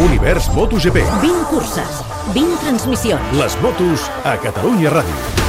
[0.00, 0.96] Univers MotoGP.
[1.20, 2.02] 20 curses,
[2.32, 3.20] 20 transmissions.
[3.36, 5.39] Les motos a Catalunya Ràdio.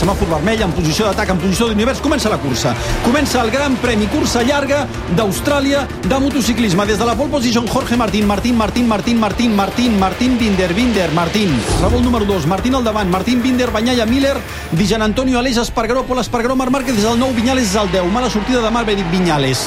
[0.00, 2.72] Semàfor vermell en posició d'atac, en posició d'univers, comença la cursa.
[3.04, 4.86] Comença el Gran Premi Cursa Llarga
[5.16, 6.86] d'Austràlia de motociclisme.
[6.88, 11.10] Des de la pole position, Jorge Martín, Martín, Martín, Martín, Martín, Martín, Martín, Binder, Binder,
[11.12, 11.52] Martín.
[11.82, 14.36] Revolt número 2, Martín al davant, Martín, Binder, Banyalla, Miller,
[14.72, 18.08] Dijan Antonio, Aleix, Espargaró, Pol Espargaró, Marc Márquez és el 9, Vinyales és el 10.
[18.12, 19.66] Mala sortida de Marc Vinyales.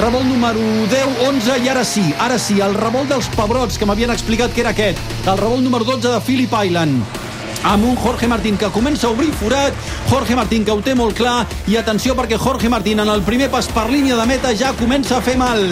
[0.00, 4.14] Revolt número 10, 11, i ara sí, ara sí, el revolt dels pebrots, que m'havien
[4.14, 4.98] explicat que era aquest.
[5.26, 7.23] El revolt número 12 de Phillip Island
[7.64, 9.72] amb un Jorge Martín que comença a obrir forat,
[10.10, 13.50] Jorge Martín que ho té molt clar, i atenció perquè Jorge Martín en el primer
[13.50, 15.64] pas per línia de meta ja comença a fer mal.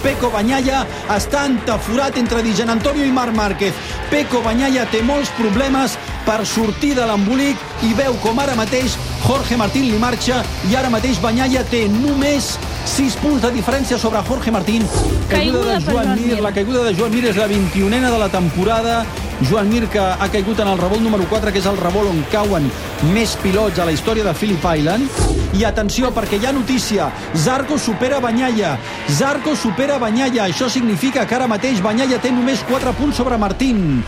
[0.00, 3.76] Peco Banyalla està entaforat entre Dijan Antonio i Marc Márquez.
[4.10, 9.58] Peco Banyalla té molts problemes per sortir de l'embolic i veu com ara mateix Jorge
[9.60, 12.54] Martín li marxa i ara mateix Banyalla té només
[12.90, 14.86] 6 punts de diferència sobre Jorge Martín.
[15.28, 16.26] Caiguda de per Joan Mir.
[16.34, 16.42] Mir.
[16.42, 19.02] La caiguda de Joan Mir és la 21a de la temporada.
[19.48, 22.20] Joan Mir que ha caigut en el revolt número 4, que és el revolt on
[22.32, 22.66] cauen
[23.14, 25.08] més pilots a la història de Phillip Island.
[25.56, 27.08] I atenció, perquè hi ha notícia.
[27.34, 28.76] Zarco supera Banyalla.
[29.08, 30.46] Zarco supera Banyalla.
[30.46, 34.04] Això significa que ara mateix Banyalla té només 4 punts sobre Martín.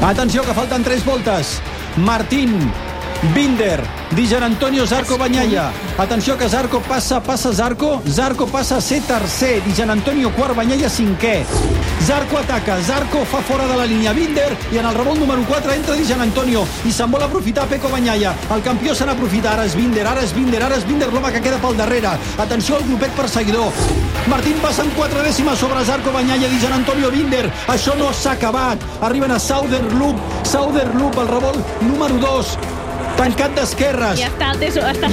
[0.00, 1.58] Atenció, que falten 3 voltes.
[1.96, 2.58] Martín,
[3.32, 5.72] Binder, Dijan Antonio, Zarco, Banyalla.
[5.96, 10.90] Atenció que Zarco passa, passa Zarco, Zarco passa a ser tercer, Dijan Antonio quart, Banyalla
[10.90, 11.44] cinquè.
[12.04, 15.72] Zarco ataca, Zarco fa fora de la línia Binder i en el revolt número 4
[15.72, 18.34] entra Dijan Antonio i se'n vol aprofitar Peco Banyalla.
[18.52, 21.40] El campió se n'aprofita, ara és Binder, ara és Binder, ara és Binder, l'home que
[21.40, 22.18] queda pel darrere.
[22.36, 23.72] Atenció al grupet perseguidor.
[24.28, 27.46] Martín passa amb 4 dècimes sobre Zarco Banyalla, Dijan Antonio Binder.
[27.68, 28.84] Això no s'ha acabat.
[29.00, 32.58] Arriben a Southern Loop, Southern Loop, el revolt número 2
[33.16, 34.18] tancat d'esquerres.
[34.18, 34.50] Ja està,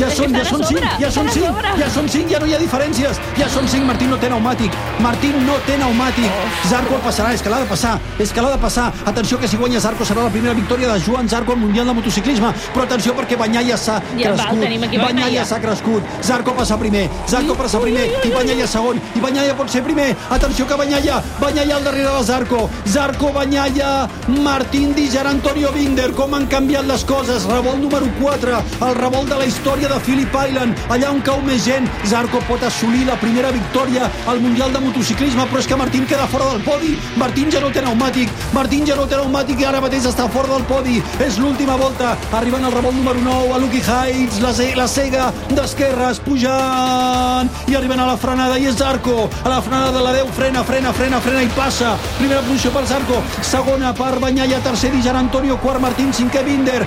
[0.02, 1.72] Ja són, ja són 5, ja són estan a 5, sobre.
[1.82, 3.20] ja són 5, ja no hi ha diferències.
[3.38, 4.72] Ja són 5, Martín no té pneumàtic.
[5.00, 6.32] Martín no té pneumàtic.
[6.70, 8.92] Zarco el passarà, és que l'ha de passar, és que l'ha de passar.
[9.06, 11.94] Atenció que si guanya Zarco serà la primera victòria de Joan Zarco al Mundial de
[11.94, 14.98] Motociclisme, però atenció perquè Banyalla s'ha Ja, crescut.
[15.02, 16.04] Banyalla s'ha crescut.
[16.24, 19.02] Zarco passa primer, Zarco passa primer i Banyalla segon.
[19.16, 20.16] I Banyalla pot ser primer.
[20.30, 22.70] Atenció que Banyalla, Banyalla al darrere de Zarco.
[22.88, 26.12] Zarco, Banyalla, Martín Dijar, Antonio Binder.
[26.14, 27.44] Com han canviat les coses.
[27.46, 30.78] Revolt número 4, el revolt de la història de Phillip Island.
[30.90, 35.44] Allà on cau més gent, Zarco pot assolir la primera victòria al Mundial de Motociclisme,
[35.50, 36.94] però és que Martín queda fora del podi.
[37.20, 38.32] Martín ja no té pneumàtic.
[38.56, 41.02] Martín ja no té pneumàtic i ara mateix està fora del podi.
[41.20, 42.14] És l'última volta.
[42.32, 48.00] Arriben al revolt número 9, a Lucky Heights, la, la cega d'esquerres, pujant i arriben
[48.00, 49.28] a la frenada i és Zarco.
[49.44, 51.98] A la frenada de la 10, frena, frena, frena, frena i passa.
[52.22, 56.86] Primera posició per Zarco, segona per Banyalla, tercer Dijan Antonio, quart Martín, cinquè Binder.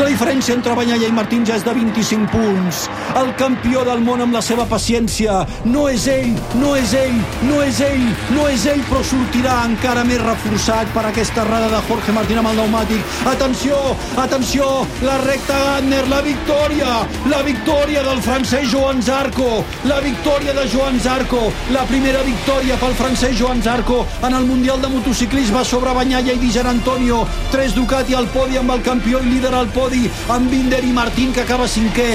[0.00, 2.86] La diferència entre Banyalla i Martín ja és de 25 punts.
[3.20, 5.42] El campió del món amb la seva paciència.
[5.68, 10.04] No és ell, no és ell, no és ell, no és ell, però sortirà encara
[10.08, 13.18] més reforçat per aquesta errada de Jorge Martín amb el pneumàtic.
[13.28, 13.76] Atenció,
[14.24, 14.70] atenció,
[15.04, 16.94] la recta Gantner, la victòria,
[17.28, 19.50] la victòria del francès Joan Zarco,
[19.84, 21.42] la victòria de Joan Zarco,
[21.76, 26.40] la primera victòria pel francès Joan Zarco en el Mundial de Motociclisme sobre Banyalla i
[26.40, 27.26] Dijan Antonio.
[27.52, 29.89] Tres Ducati al podi amb el campió i líder al podi,
[30.28, 32.14] amb Binder i Martín, que acaba cinquè.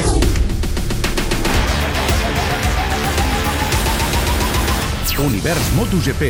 [5.26, 6.28] Univers MotoGP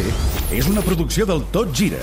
[0.56, 2.02] és una producció del Tot Gira.